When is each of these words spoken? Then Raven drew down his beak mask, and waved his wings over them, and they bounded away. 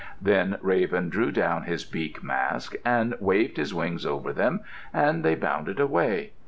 Then 0.19 0.57
Raven 0.63 1.09
drew 1.09 1.31
down 1.31 1.65
his 1.65 1.85
beak 1.85 2.23
mask, 2.23 2.73
and 2.83 3.13
waved 3.19 3.57
his 3.57 3.71
wings 3.71 4.03
over 4.03 4.33
them, 4.33 4.61
and 4.91 5.23
they 5.23 5.35
bounded 5.35 5.79
away. 5.79 6.31